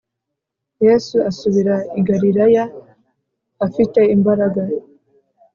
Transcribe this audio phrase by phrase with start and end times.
[0.85, 2.63] Yesu asubira i Galilaya
[3.65, 4.61] afite imbaraga